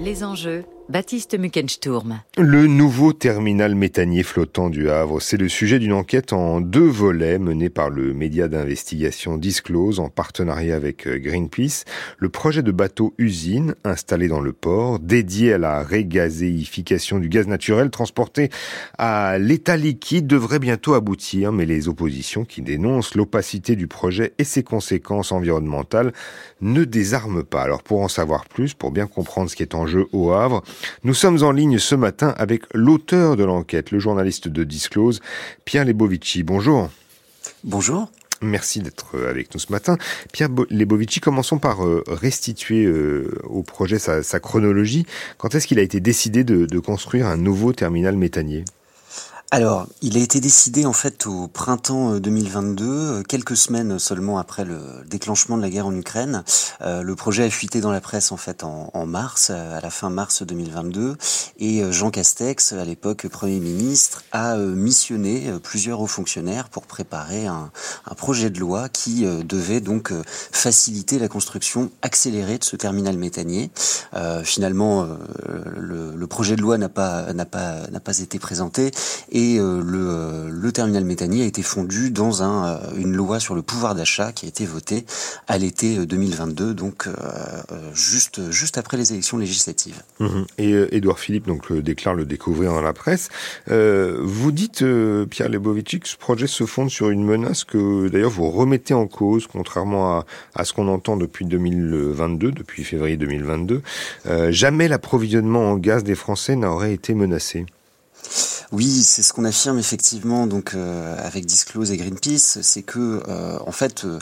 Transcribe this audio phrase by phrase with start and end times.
[0.00, 2.20] Les enjeux, Baptiste Muckensturm.
[2.38, 7.40] Le nouveau terminal méthanier flottant du Havre, c'est le sujet d'une enquête en deux volets
[7.40, 11.84] menée par le média d'investigation Disclose en partenariat avec euh, Greenpeace.
[12.18, 17.48] Le projet de bateau usine installé dans le port, dédié à la régazéification du gaz
[17.48, 18.50] naturel transporté
[18.96, 24.44] à l'état liquide, devrait bientôt aboutir, mais les oppositions qui dénoncent l'opacité du projet et
[24.44, 26.12] ses conséquences environnementales
[26.60, 27.62] ne désarment pas.
[27.62, 30.62] Alors pour en savoir plus, pour bien comprendre ce qui est en jeu au Havre,
[31.04, 35.20] nous sommes en ligne ce matin avec l'auteur de l'enquête, le journaliste de Disclose,
[35.64, 36.42] Pierre Lebovici.
[36.42, 36.90] Bonjour.
[37.64, 38.10] Bonjour.
[38.42, 39.96] Merci d'être avec nous ce matin.
[40.32, 45.06] Pierre Lebovici, commençons par euh, restituer euh, au projet sa, chronologie.
[45.38, 48.64] Quand est-ce qu'il a été décidé de construire un nouveau terminal méthanier?
[49.52, 54.38] Alors, il a été décidé en fait au printemps 2022, euh, euh, quelques semaines seulement
[54.38, 56.42] après le déclenchement de la guerre en Ukraine.
[56.80, 60.10] Euh, le projet a fuité dans la presse en fait en, mars, à la fin
[60.10, 61.16] mars 2022,
[61.60, 67.70] et Jean Castex, à l'époque Premier ministre, a missionné plusieurs hauts fonctionnaires pour préparer un,
[68.16, 70.12] projet de loi qui devait donc
[70.50, 73.70] faciliter la construction accélérée de ce terminal méthanier.
[74.42, 75.06] finalement,
[75.76, 78.90] le, projet de loi n'a pas pas été présenté
[79.36, 83.62] euh, le, euh, le, terminal méthanier a été fondu dans euh, une loi sur le
[83.62, 85.04] pouvoir d'achat qui a été votée
[85.46, 87.08] à l'été 2022, donc
[87.92, 90.02] juste, juste après les élections législatives.
[90.20, 90.46] Mhm.
[90.58, 91.48] Et Édouard Philippe
[91.82, 93.28] déclare le découvrir dans la presse.
[93.68, 94.84] vous dites,
[95.30, 99.06] Pierre Lebovici, que ce projet se fonde sur une menace que d'ailleurs vous remettez en
[99.06, 103.82] cause, contrairement à ce qu'on entend depuis 2022, depuis février 2022.
[104.50, 107.66] jamais l'approvisionnement en gaz des Français n'aurait été menacé.
[108.72, 113.58] Oui, c'est ce qu'on affirme effectivement donc euh, avec Disclose et Greenpeace, c'est que euh,
[113.64, 114.18] en fait euh,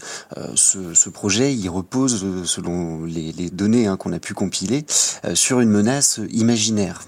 [0.54, 4.84] ce, ce, projet il repose selon les, les données hein, qu'on a pu compiler
[5.32, 7.04] sur une menace imaginaire.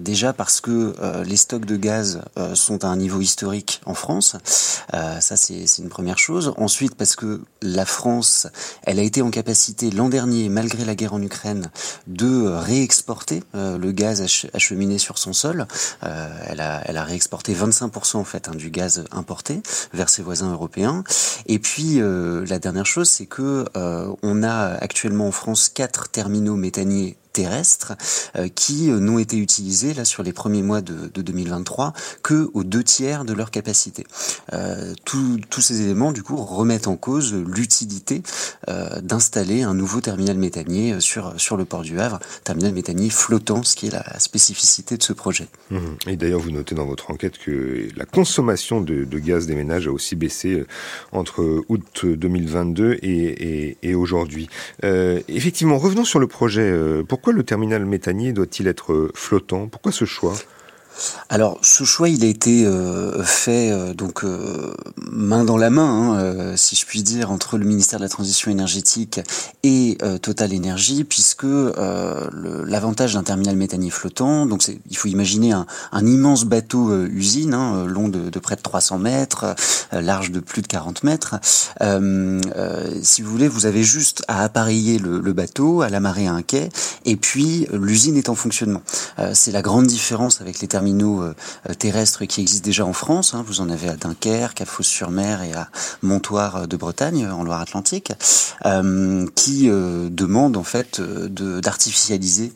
[0.00, 0.94] déjà parce que
[1.24, 2.22] les stocks de gaz
[2.54, 4.36] sont à un niveau historique en France,
[4.92, 6.52] ça c'est une première chose.
[6.56, 8.48] Ensuite parce que la France,
[8.82, 11.70] elle a été en capacité l'an dernier, malgré la guerre en Ukraine,
[12.06, 14.22] de réexporter le gaz
[14.54, 15.66] acheminé sur son sol
[16.55, 19.62] elle elle a réexporté 25% en fait hein, du gaz importé
[19.92, 21.04] vers ses voisins européens.
[21.46, 26.08] Et puis euh, la dernière chose, c'est que euh, on a actuellement en France quatre
[26.08, 27.92] terminaux méthaniers terrestres
[28.36, 31.92] euh, qui euh, n'ont été utilisés là sur les premiers mois de, de 2023
[32.22, 34.06] que aux deux tiers de leur capacité.
[34.54, 38.22] Euh, tous ces éléments du coup remettent en cause l'utilité
[39.02, 43.76] d'installer un nouveau terminal méthanier sur sur le port du Havre, terminal méthanier flottant, ce
[43.76, 45.48] qui est la spécificité de ce projet.
[45.70, 45.78] Mmh.
[46.08, 49.92] Et d'ailleurs, vous notez dans votre enquête que la consommation de, gaz des ménages a
[49.92, 50.64] aussi baissé
[51.12, 54.48] entre août 2022 et, aujourd'hui.
[54.82, 56.72] Effectivement, revenons sur le projet.
[57.08, 59.66] Pourquoi pourquoi le terminal méthanier doit-il être euh, flottant?
[59.66, 60.34] Pourquoi ce choix?
[61.28, 64.74] Alors, ce choix, il a été euh, fait euh, donc euh,
[65.10, 68.50] main dans la main, hein, si je puis dire, entre le ministère de la Transition
[68.50, 69.20] énergétique
[69.62, 76.06] et Total Énergie, puisque l'avantage d'un terminal méthanier flottant, donc il faut imaginer un, un
[76.06, 79.54] immense bateau usine, hein, long de, de, près de 300 mètres,
[79.92, 81.36] large de plus de 40 mètres.
[83.02, 86.42] si vous voulez, vous avez juste à appareiller le, le bateau, à l'amarrer à un
[86.42, 86.68] quai,
[87.04, 88.82] et puis l'usine est en fonctionnement.
[89.32, 91.34] C'est la grande différence avec les terminaux euh,
[91.78, 93.34] terrestres qui existent déjà en France.
[93.34, 93.44] Hein.
[93.46, 95.68] Vous en avez à Dunkerque, à Fos-sur-Mer et à
[96.02, 98.12] Montoire de Bretagne, en Loire-Atlantique,
[98.64, 102.52] euh, qui euh, demandent en fait d'artificialiser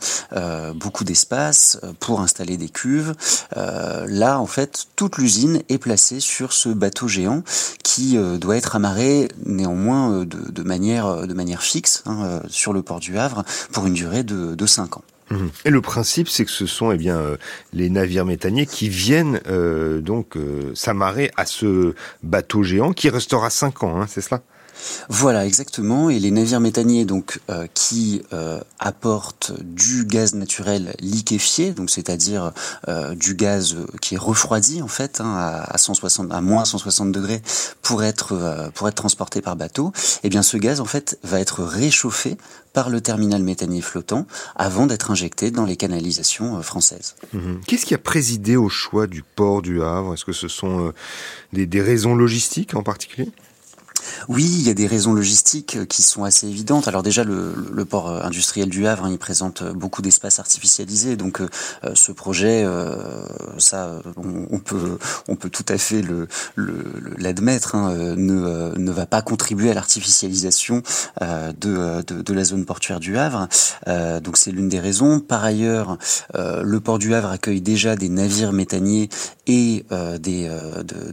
[0.74, 3.14] beaucoup d'espace pour installer des cuves.
[3.56, 7.42] là, en fait, toute l'usine est placée sur ce bateau géant
[7.82, 13.18] qui doit être amarré néanmoins de, manière, de manière fixe hein, sur le port du
[13.18, 15.04] Havre pour une durée de, de 5 ans.
[15.30, 15.50] Mhm.
[15.64, 17.36] Et le principe, c'est que ce sont eh bien euh,
[17.72, 23.48] les navires méthaniers qui viennent euh, donc euh, s'amarrer à ce bateau géant qui restera
[23.48, 24.42] cinq ans, hein, c'est cela?
[25.08, 26.10] Voilà, exactement.
[26.10, 32.52] Et les navires méthaniers, donc, euh, qui euh, apportent du gaz naturel liquéfié, donc c'est-à-dire
[32.88, 37.42] euh, du gaz qui est refroidi en fait hein, à, 160, à moins 160 degrés
[37.82, 39.92] pour être pour être transporté par bateau.
[39.96, 42.36] Et eh bien, ce gaz en fait va être réchauffé
[42.72, 47.16] par le terminal méthanier flottant avant d'être injecté dans les canalisations françaises.
[47.32, 47.60] Mhm.
[47.66, 50.14] Qu'est-ce qui a présidé au choix du port du Havre?
[50.14, 50.92] Est-ce que ce sont
[51.52, 53.32] des raisons logistiques en particulier?
[54.28, 56.88] Oui, il y a des raisons logistiques euh, qui sont assez évidentes.
[56.88, 60.38] Alors déjà, le, le port euh, industriel du Havre, hein, il présente euh, beaucoup d'espaces
[60.38, 61.42] artificialisés, donc
[61.94, 62.66] ce projet,
[63.58, 64.98] ça, on, peut,
[65.28, 66.28] on peut tout à fait le
[67.18, 70.82] l'admettre, hein, ne, ne va pas contribuer à l'artificialisation
[71.20, 73.48] de, de, de, la zone portuaire du Havre.
[74.22, 75.20] donc c'est l'une des raisons.
[75.20, 75.98] Par ailleurs,
[76.34, 79.08] le port du Havre accueille déjà des navires méthaniers
[79.46, 79.84] et
[80.18, 80.50] des,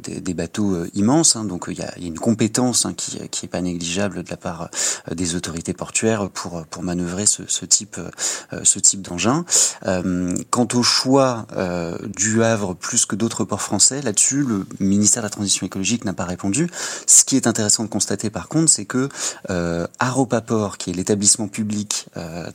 [0.03, 1.35] des, des, bateaux immenses.
[1.35, 4.23] Hein, donc il y il y a une compétence Hein, qui, qui est pas négligeable
[4.23, 4.69] de la part
[5.09, 9.45] euh, des autorités portuaires pour pour manœuvrer ce, ce type euh, ce type d'engin.
[9.85, 11.47] Euh, quant au choix
[12.15, 16.13] du Havre plus que d'autres ports français, là-dessus, le ministère de la Transition écologique n'a
[16.13, 16.69] pas répondu.
[17.07, 19.09] Ce qui est intéressant de constater, par contre, c'est que
[19.49, 22.07] euh, Aropaport, qui est l'établissement public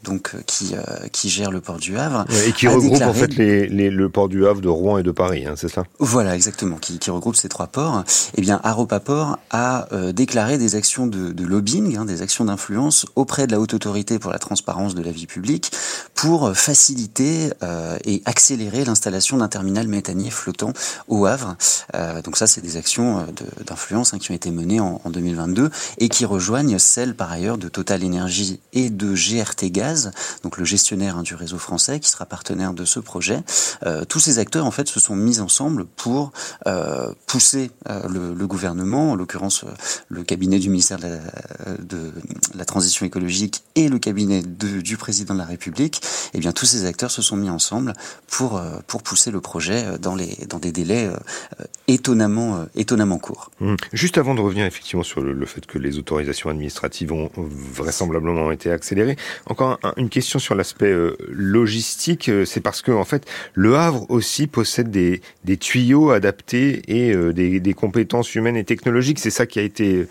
[0.05, 0.75] donc qui
[1.11, 4.29] qui gère le port du Havre, et qui regroupe en fait les, les, le port
[4.29, 5.85] du Havre de Rouen et de Paris, hein, c'est ça?
[5.99, 8.05] Voilà, exactement, qui, qui regroupe ces trois ports.
[8.37, 13.53] Eh bien, Aropaport a déclarer des actions de, lobbying, hein, des actions d'influence auprès de
[13.53, 15.73] la haute autorité pour la transparence de la vie publique
[16.14, 20.73] pour faciliter euh, et accélérer l'installation d'un terminal méthanier flottant
[21.09, 21.56] au Havre.
[21.94, 23.25] Euh, donc ça, c'est des actions euh,
[23.67, 27.58] d'influence hein, qui ont été menées en, en, 2022 et qui rejoignent celles par ailleurs
[27.58, 30.11] de Total Energy et de GRT Gaz,
[30.43, 33.43] donc le gestionnaire hein, du réseau français qui sera partenaire de ce projet.
[33.87, 36.32] Euh, tous ces acteurs en fait se sont mis ensemble pour
[36.67, 39.65] euh, pousser euh, le, le, gouvernement, en l'occurrence
[40.12, 42.12] le cabinet du ministère de
[42.55, 46.00] la, Transition écologique et le cabinet du président de la République,
[46.32, 47.93] eh bien tous ces acteurs se sont mis ensemble
[48.29, 53.19] pour euh, pour pousser le projet euh, dans les dans des délais euh, étonnamment étonnamment
[53.19, 53.50] courts.
[53.61, 53.75] Mmh.
[53.93, 58.70] Juste avant de revenir effectivement sur le, fait que les autorisations administratives ont vraisemblablement été
[58.70, 59.17] accélérées,
[59.47, 60.94] encore un, une question sur l'aspect
[61.29, 67.15] logistique, c'est parce que en fait le Havre aussi possède des des tuyaux adaptés et
[67.32, 69.19] des, des compétences humaines et technologiques.
[69.19, 70.02] C'est ça qui a été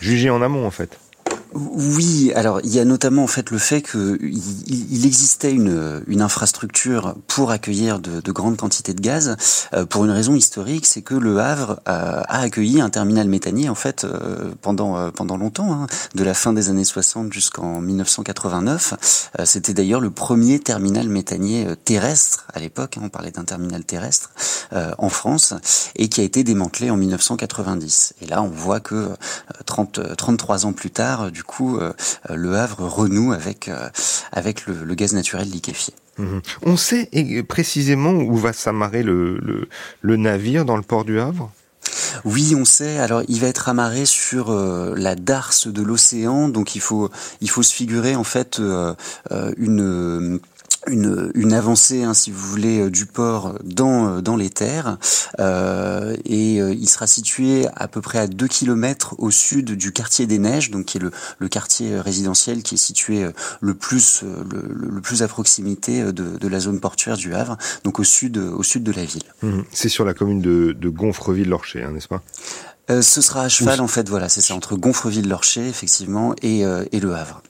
[0.00, 0.98] jugé en amont en fait.
[1.52, 4.18] Oui, alors il y a notamment en fait le fait qu'il
[4.68, 9.36] il existait une, une infrastructure pour accueillir de, de grandes quantités de gaz
[9.74, 13.68] euh, pour une raison historique, c'est que le Havre a, a, accueilli un terminal méthanier
[13.68, 17.80] en fait euh, pendant euh, pendant longtemps, hein, de la fin des années 60 jusqu'en
[17.80, 19.30] 1989.
[19.38, 22.96] Euh, c'était d'ailleurs le premier terminal méthanier euh, terrestre à l'époque.
[22.96, 24.30] Hein, on parlait d'un terminal terrestre
[24.72, 25.54] euh, en France
[25.96, 28.14] et qui a été démantelé en 1990.
[28.22, 29.10] Et là, on voit que
[29.66, 31.92] 30 33 ans plus tard coup, euh,
[32.28, 33.88] le Havre renoue avec, euh,
[34.32, 35.94] avec le, le, gaz naturel liquéfié.
[36.18, 36.38] Mmh.
[36.62, 37.08] On sait
[37.48, 39.68] précisément où va s'amarrer le, le,
[40.02, 41.50] le navire dans le port du Havre?
[42.24, 42.98] Oui, on sait.
[42.98, 47.10] Alors, il va être amarré sur euh, la darse de l'océan, donc il faut
[47.40, 48.94] il faut se figurer en fait euh,
[49.56, 50.40] une
[50.86, 54.98] une, une avancée, hein, si vous voulez, euh, du port dans, euh, dans les terres.
[55.38, 59.92] Euh, et euh, il sera situé à peu près à 2 km au sud du
[59.92, 63.26] quartier des Neiges, donc qui est le, le quartier résidentiel qui est situé
[63.60, 68.00] le plus, le, le plus à proximité de, de, la zone portuaire du Havre, donc
[68.00, 69.22] au sud, au sud de la ville.
[69.42, 69.60] Mmh.
[69.72, 72.22] C'est sur la commune de, de Gonfreville-Lorcher, hein, n'est-ce pas?
[72.90, 73.84] Euh, ce sera à cheval, oui.
[73.84, 77.42] en fait, voilà, c'est ça, entre Gonfreville-Lorcher, effectivement, et, euh, et Le Havre.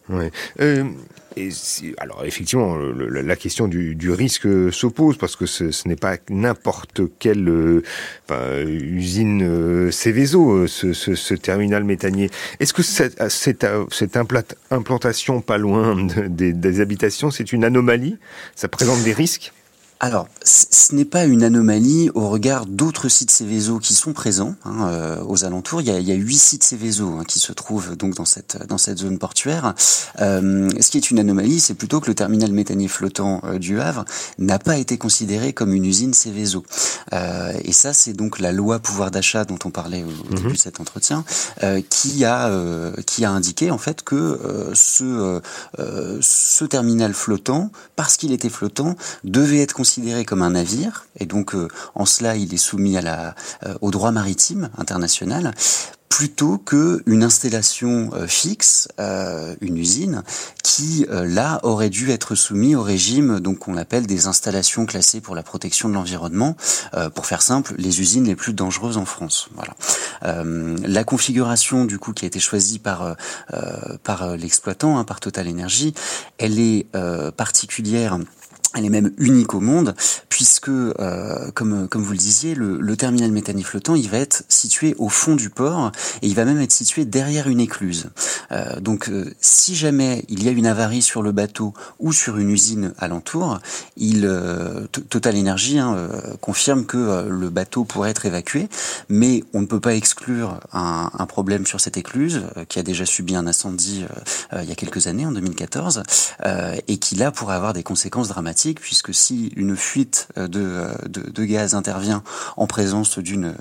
[0.61, 0.85] Euh,
[1.99, 7.49] alors effectivement, la question du, du risque s'oppose parce que ce, n'est pas n'importe quelle
[7.49, 7.83] euh,
[8.67, 12.31] usine euh, Céveso, ce, ce, terminal méthanier.
[12.59, 13.21] Est-ce que cette,
[14.71, 18.19] implantation pas loin de, des, des habitations, c'est une anomalie?
[18.55, 19.53] Ça présente des risques?
[20.03, 24.89] Alors, ce n'est pas une anomalie au regard d'autres sites Céveso qui sont présents hein,
[24.89, 25.83] euh, aux alentours.
[25.83, 28.25] Il y a, il y a huit sites Céveso hein, qui se trouvent donc dans
[28.25, 29.75] cette dans cette zone portuaire.
[30.21, 33.79] Euh, ce qui est une anomalie, c'est plutôt que le terminal méthanier flottant euh, du
[33.79, 34.07] Havre
[34.39, 36.65] n'a pas été considéré comme une usine Céveso.
[37.13, 40.55] Euh, et ça, c'est donc la loi pouvoir d'achat dont on parlait au, au début
[40.55, 41.25] de cet entretien,
[41.63, 45.43] euh, qui a euh, qui a indiqué en fait que ce
[46.23, 51.27] ce terminal flottant, parce qu'il était flottant, devait être considéré considéré comme un navire, et
[51.27, 51.67] donc euh,
[51.97, 53.35] en cela il est soumis à la,
[53.67, 55.53] euh, au droit maritime international,
[56.09, 60.23] plutôt que une installation euh, fixe, euh, une usine,
[60.63, 65.21] qui euh, là aurait dû être soumis au régime donc qu'on appelle des installations classées
[65.21, 66.57] pour la protection de l'environnement.
[66.95, 69.49] Euh, pour faire simple, les usines les plus dangereuses en France.
[69.57, 69.75] Voilà.
[70.25, 73.17] Euh, la configuration du coup qui a été choisie par
[74.05, 75.95] par l'exploitant, hein, par Total Energy,
[76.39, 76.87] elle est
[77.37, 78.19] particulière
[78.75, 79.95] elle est même unique au monde,
[80.29, 84.45] puisque, euh, comme, comme vous le disiez, le, le terminal méthanier flottant, il va être
[84.49, 85.91] situé au fond du port
[86.23, 88.11] et il va même être situé derrière une écluse.
[88.53, 92.37] Euh, donc, euh, si jamais il y a une avarie sur le bateau ou sur
[92.39, 93.59] une usine alentour,
[93.97, 96.09] il euh, Total Energy hein,
[96.41, 98.69] confirme que le bateau pourrait être évacué,
[99.09, 103.05] mais on ne peut pas exclure un, un problème sur cette écluse qui a déjà
[103.05, 104.05] subi un incendie
[104.57, 106.03] il y a quelques années, en 2014,
[106.89, 111.45] et qui là pourrait avoir des conséquences dramatiques puisque si une fuite de, de, de
[111.45, 112.23] gaz intervient
[112.57, 113.55] en présence d'une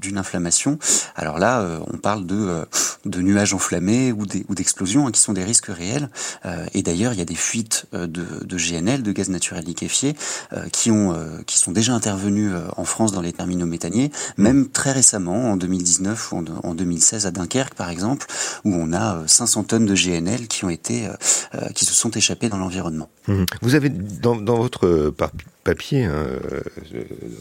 [0.00, 0.78] d'une inflammation,
[1.14, 2.64] alors là on parle de,
[3.04, 6.10] de nuages enflammés ou d'explosions hein, qui sont des risques réels.
[6.44, 9.64] Euh, et d'ailleurs, il y a des fuites euh, de, de GNL, de gaz naturel
[9.64, 10.14] liquéfié,
[10.52, 10.96] euh, qui ont
[11.46, 16.32] qui sont déjà intervenues en France dans les terminaux méthaniers, même très récemment, en 2019
[16.32, 18.26] ou en, 2016 à Dunkerque par exemple,
[18.64, 21.08] où on a 500 tonnes de GNL qui ont été
[21.74, 23.08] qui se sont échappées dans l'environnement.
[23.28, 23.44] Mmh.
[23.62, 25.12] Vous avez dans, dans votre
[25.64, 26.26] papier hein,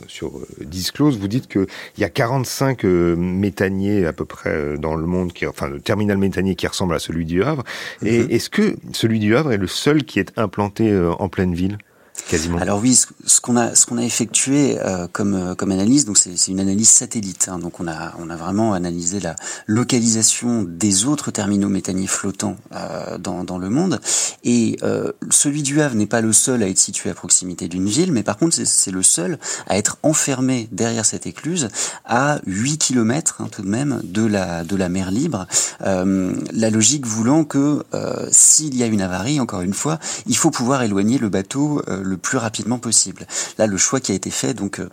[0.07, 5.31] sur Disclose, vous dites qu'il y a 45 méthaniers à peu près dans le monde,
[5.31, 7.63] qui, enfin le terminal méthanier qui ressemble à celui du Havre.
[8.03, 8.31] Et mhm.
[8.31, 11.77] est-ce que celui du Havre est le seul qui est implanté euh, en pleine ville?
[12.29, 12.57] Quasiment.
[12.57, 16.47] Alors oui, ce qu'on a, qu'on a effectué euh, comme euh, comme analyse, donc c'est
[16.47, 17.49] une analyse satellite.
[17.51, 19.35] Hein, donc on a on a vraiment analysé la
[19.67, 23.99] localisation des autres terminaux méthaniers flottants euh, dans dans le monde.
[24.43, 27.87] Et euh, celui du Havre n'est pas le seul à être situé à proximité d'une
[27.87, 31.67] ville, mais par contre c'est le seul à être enfermé derrière cette écluse
[32.05, 35.45] à 8 km hein, tout de même de la de la mer libre.
[35.81, 37.83] la logique voulant que
[38.31, 42.17] s'il y a une avarie, encore une fois, il faut pouvoir éloigner le bateau le
[42.17, 43.27] plus rapidement possible.
[43.57, 44.89] Là, le choix qui a été fait, donc euh,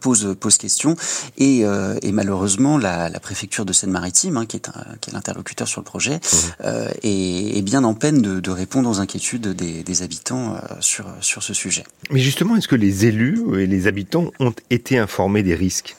[0.00, 0.96] pose pose question
[1.38, 4.70] et, euh, et malheureusement la, la, préfecture de Seine-Maritime hein, qui est,
[5.00, 6.36] qui est l'interlocuteur sur le projet mmh.
[6.64, 10.58] euh, est, est, bien en peine de, de répondre aux inquiétudes des, des habitants euh,
[10.80, 11.84] sur sur ce sujet.
[12.10, 15.96] Mais justement, est-ce que les élus et les habitants ont été informés des risques?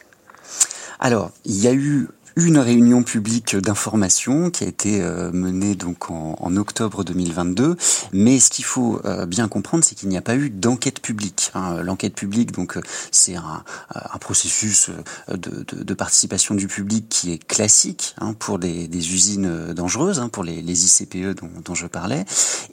[0.99, 6.11] Alors, il y a eu une réunion publique d'information qui a été euh, menée donc
[6.11, 7.75] en, en, octobre 2022.
[8.13, 11.51] Mais ce qu'il faut euh, bien comprendre, c'est qu'il n'y a pas eu d'enquête publique.
[11.55, 11.81] Hein.
[11.81, 14.91] L'enquête publique, donc, euh, c'est un, un, processus
[15.29, 20.19] de, de, de, participation du public qui est classique hein, pour des, des, usines dangereuses,
[20.19, 22.23] hein, pour les, les ICPE dont, dont, je parlais.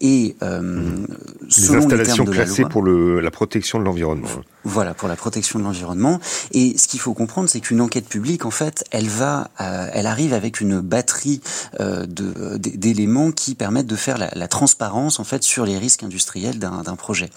[0.02, 1.06] Et euh, mmh.
[1.48, 4.28] selon les installations les classées loi, pour le, la protection de l'environnement.
[4.64, 6.20] Voilà, pour la protection de l'environnement.
[6.52, 10.06] Et ce qu'il faut comprendre, c'est qu'une enquête publique, en fait, elle va, euh, elle
[10.06, 11.42] arrive avec une batterie
[11.80, 16.96] euh, d'éléments qui permettent de faire la, transparence, en fait, sur les risques industriels d'un
[16.96, 17.30] projet.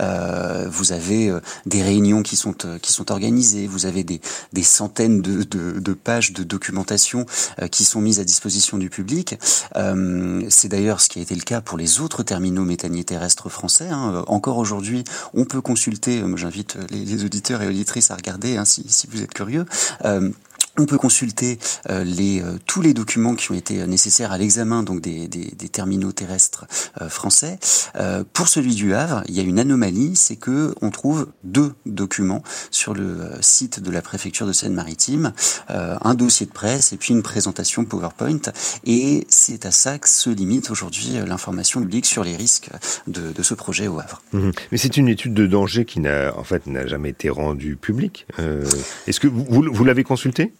[0.00, 1.30] Euh, vous avez
[1.66, 4.20] des réunions qui sont qui sont organisées, vous avez des,
[4.52, 7.26] des centaines de, de, de, pages de documentation
[7.70, 9.38] qui sont mises à disposition du public.
[10.48, 13.88] c'est d'ailleurs ce qui a été le cas pour les autres terminaux méthaniers terrestres français.
[13.88, 14.24] Hein.
[14.26, 16.22] Encore aujourd'hui, on peut consulter.
[16.36, 19.66] J'invite les, les, auditeurs et auditrices à regarder hein, si, si, vous êtes curieux.
[20.04, 20.30] Euh,
[20.78, 21.58] on peut consulter
[21.90, 25.28] euh, euh, tous les documents qui ont été nécessaires à l'examen donc des,
[25.72, 26.66] terminaux terrestres
[27.00, 27.58] euh, français.
[27.96, 31.72] Euh, pour celui du Havre, il y a une anomalie, c'est que on trouve deux
[31.86, 35.32] documents sur le site de la préfecture de Seine-Maritime,
[35.68, 38.40] un dossier de presse et puis une présentation PowerPoint.
[38.84, 42.70] Et c'est à ça que se limite aujourd'hui l'information publique sur les risques
[43.06, 44.22] de, ce projet au Havre.
[44.32, 44.50] Mmh.
[44.72, 48.26] Mais c'est une étude de danger qui n'a en fait n'a jamais été rendue publique.
[49.06, 50.52] Est-ce que vous, vous l'avez consulté?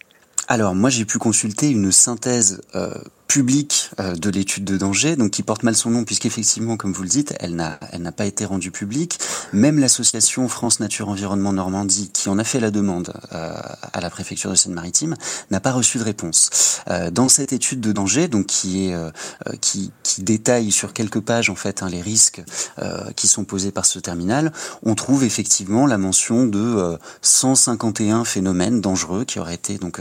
[0.50, 2.92] Alors moi j'ai pu consulter une synthèse euh,
[3.30, 7.04] publique euh, de l'étude de danger, donc qui porte mal son nom puisqu'effectivement, comme vous
[7.04, 9.20] le dites, elle n'a elle n'a pas été rendue publique.
[9.52, 13.54] Même l'association France Nature Environnement Normandie, qui en a fait la demande euh,
[13.92, 15.14] à la préfecture de Seine-Maritime,
[15.52, 16.50] n'a pas reçu de réponse.
[16.88, 19.10] Euh, dans cette étude de danger, donc qui est euh,
[19.46, 22.42] euh, qui, qui détaille sur quelques pages en fait hein, les risques
[22.78, 28.80] euh, qui sont posés par ce terminal, on trouve effectivement la mention de 151 phénomènes
[28.80, 30.00] dangereux qui auraient été donc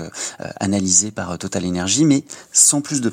[0.59, 3.09] analysés par Total Energy, mais sans plus de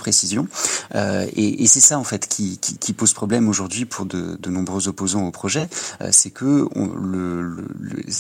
[0.95, 2.59] Euh, et, c'est ça en fait qui,
[2.93, 5.69] pose problème aujourd'hui pour de, de, nombreux opposants au projet,
[6.01, 6.67] euh, c'est que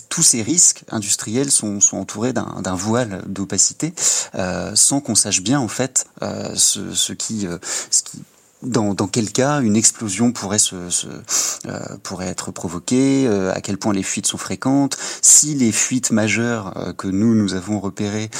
[0.08, 3.94] tous ces risques industriels sont, entourés d'un voile d'opacité,
[4.34, 7.46] euh, sans qu'on sache bien en fait ce qui
[8.66, 10.76] dans, quel cas une explosion pourrait, se,
[11.66, 16.10] euh, pourrait être provoquée, euh, à quel point les fuites sont fréquentes, si les fuites
[16.10, 18.30] majeures euh, que nous, nous avons repérées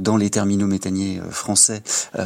[0.00, 1.82] dans les terminaux méthaniers français,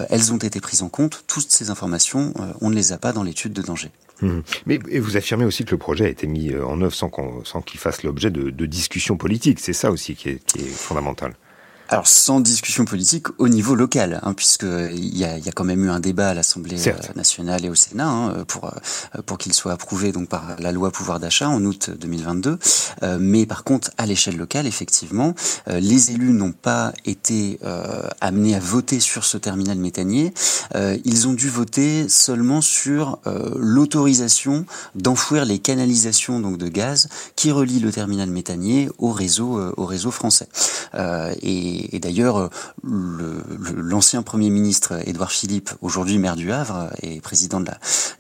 [0.09, 1.25] elles ont été prises en compte.
[1.27, 3.91] Toutes ces informations, on ne les a pas dans l'étude de danger.
[4.23, 4.41] Mmh.
[4.67, 7.79] Mais vous affirmez aussi que le projet a été mis en œuvre sans qu'il qu
[7.79, 9.61] fasse l'objet de, discussions politiques.
[9.61, 11.35] C'est ça aussi qui est fondamental.
[11.88, 15.64] Alors sans discussion politique au niveau local, hein, puisque il y a, y a, quand
[15.64, 18.64] même eu un débat à l'Assemblée euh, nationale et au Sénat hein, pour
[19.17, 22.59] euh, pour qu'il soit approuvé donc par la loi pouvoir d'achat en août 2022.
[23.03, 25.35] Euh, mais par contre, à l'échelle locale, effectivement,
[25.69, 27.59] euh, les élus n'ont pas été
[28.21, 30.33] amenés à voter sur ce terminal méthanier.
[30.75, 33.19] ils ont dû voter seulement sur
[33.57, 39.87] l'autorisation d'enfouir les canalisations donc de gaz qui relient le terminal méthanier au réseau au
[39.87, 40.49] réseau français.
[41.43, 42.50] et et, d'ailleurs,
[42.83, 47.71] l'ancien Premier ministre Édouard Philippe, aujourd'hui maire du Havre et président de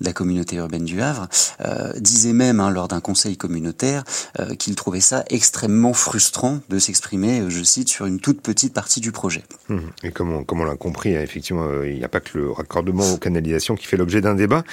[0.00, 1.28] la, communauté urbaine du Havre,
[1.60, 4.04] euh, disait même hein, lors d'un conseil communautaire
[4.38, 8.72] euh, qu'il trouvait ça extrêmement frustrant de s'exprimer, euh, je cite, sur une toute petite
[8.72, 9.42] partie du projet.
[9.68, 9.78] Mmh.
[10.04, 13.18] Et comme on, l'a compris, hein, effectivement, il n'y a pas que le raccordement aux
[13.18, 14.64] canalisations qui fait l'objet d'un débat.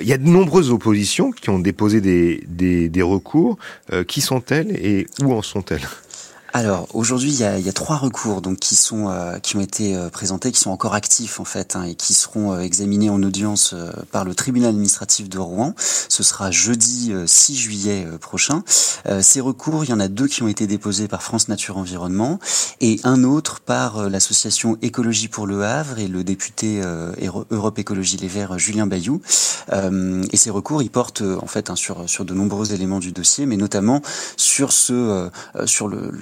[0.00, 3.58] Il y a de nombreuses oppositions qui ont déposé des recours.
[4.06, 5.86] qui sont-elles et où en sont-elles?
[6.58, 10.10] Alors aujourd'hui, il y a, trois recours donc qui sont euh, qui ont été euh,
[10.10, 13.76] présentés, qui sont encore actifs en fait hein, et qui seront euh, examinés en audience
[14.10, 15.74] par le tribunal administratif de Rouen.
[15.78, 18.64] Ce sera jeudi 6 juillet prochain.
[19.20, 22.40] ces recours, il y en a deux qui ont été déposés par France Nature Environnement
[22.80, 26.82] et un autre par l'association Écologie pour le Havre et le député
[27.50, 29.20] Europe Écologie Les Verts Julien Bayou.
[29.70, 33.46] et ces recours, ils portent en fait hein, sur sur de nombreux éléments du dossier,
[33.46, 34.02] mais notamment
[34.36, 35.30] sur ce
[35.66, 36.12] sur le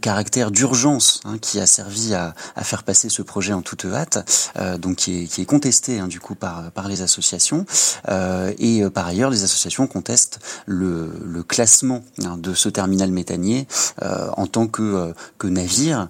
[0.00, 4.52] caractère d'urgence hein, qui a servi à, à, faire passer ce projet en toute hâte,
[4.56, 7.66] euh, donc qui est, qui est contesté hein, du coup par, par les associations.
[8.08, 13.10] Euh, et euh, par ailleurs, les associations contestent le, le classement hein, de ce terminal
[13.10, 13.66] méthanier
[14.02, 16.08] euh, en tant que, euh, que navire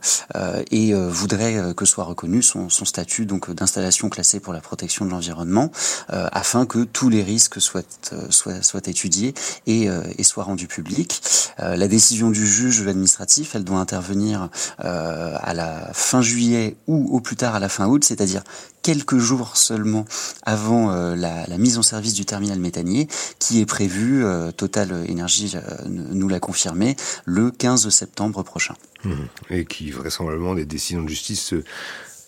[0.71, 5.11] et voudraient que soit reconnu son, son statut donc d'installation classée pour la protection de
[5.11, 5.71] l'environnement,
[6.09, 7.83] afin que tous les risques soient,
[8.31, 9.35] soient, soient étudiés
[9.67, 9.89] et,
[10.19, 11.23] et soient rendus publics.
[11.59, 14.49] la décision du juge administratif elle doit intervenir
[14.85, 18.43] euh, à la fin juillet ou au plus tard à la fin août, c'est-à-dire
[18.83, 20.05] quelques jours seulement
[20.43, 23.09] avant euh, la, mise en service du terminal méthanier,
[23.39, 25.57] qui est prévu, euh, Total Énergie
[25.87, 28.75] nous l'a confirmé, le 15 septembre prochain.
[29.05, 29.15] Mmh.
[29.51, 31.55] Et qui vraisemblablement des décisions de justice,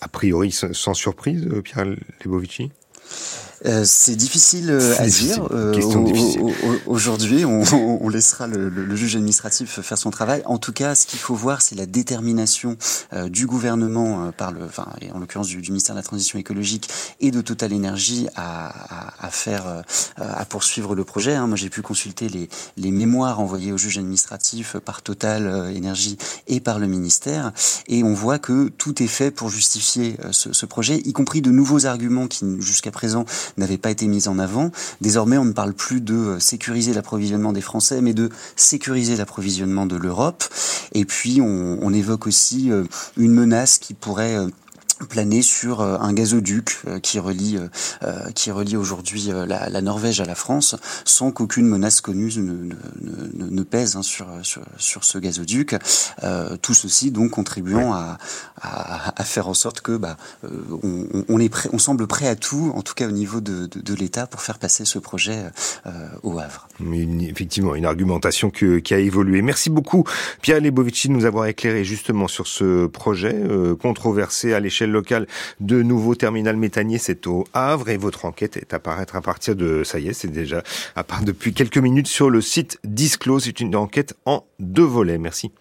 [0.01, 1.87] a priori sans surprise, Pierre
[2.25, 2.71] Lebovici
[3.65, 5.49] euh, c'est difficile euh, à dire.
[5.51, 5.73] Euh,
[6.87, 7.63] aujourd'hui, on,
[8.03, 10.43] on, laissera le, le, juge administratif faire son travail.
[10.45, 12.77] En tout cas, ce qu'il faut voir, c'est la détermination
[13.29, 16.89] du gouvernement, par le, enfin, en l'occurrence du, du, ministère de la Transition écologique
[17.21, 19.83] et de Total Énergie, à, à, à, faire,
[20.17, 21.35] à poursuivre le projet.
[21.35, 21.47] Hein.
[21.47, 26.61] Moi, j'ai pu consulter les, les, mémoires envoyées au juge administratif par Total Énergie et
[26.61, 27.53] par le ministère,
[27.89, 31.51] et on voit que tout est fait pour justifier ce, ce projet, y compris de
[31.51, 33.25] nouveaux arguments qui, jusqu'à présent,
[33.57, 34.71] n'avait pas été mise en avant.
[35.01, 39.87] Désormais, on ne parle plus de euh, sécuriser l'approvisionnement des Français, mais de sécuriser l'approvisionnement
[39.87, 40.45] de l'Europe.
[40.93, 42.85] Et puis, on, on, évoque aussi euh,
[43.17, 44.49] une menace qui pourrait euh,
[45.05, 47.59] planer sur euh, un gazoduc euh, qui relie
[48.03, 52.75] euh, qui relie aujourd'hui la, la, Norvège à la France sans qu'aucune menace connue ne,
[53.03, 55.77] ne, ne, pèse hein, sur, sur, sur ce gazoduc.
[56.63, 58.19] Tout ceci donc contribuant à,
[58.61, 60.17] à, à, faire en sorte que bah,
[60.83, 63.67] on, on, est prêt, on semble prêt à tout en tout cas au niveau de,
[63.67, 65.45] de, de l'État pour faire passer ce projet
[66.23, 66.69] au Havre.
[66.81, 69.43] Une, effectivement une argumentation que, qui a évolué.
[69.43, 70.05] Merci beaucoup
[70.43, 73.43] Pierre Lebovici de nous avoir éclairé justement sur ce projet
[73.81, 75.27] controversé à l'échelle local
[75.61, 79.57] de nouveaux terminal méthanier, c'est au Havre et votre enquête est à paraître à partir
[79.57, 80.63] de, ça y est, c'est déjà
[80.95, 83.45] à part depuis quelques minutes sur le site Disclose.
[83.45, 85.19] C'est une enquête en deux volets.
[85.19, 85.53] Merci.